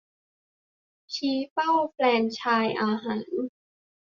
[1.13, 3.27] ชี้เป้าแฟรนไชส์อาหาร